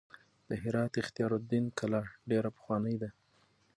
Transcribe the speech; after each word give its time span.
د 0.49 0.49
هرات 0.63 0.93
اختیار 1.01 1.31
الدین 1.39 1.65
کلا 1.79 2.01
ډېره 2.29 2.49
پخوانۍ 2.55 2.95
ده. 3.01 3.09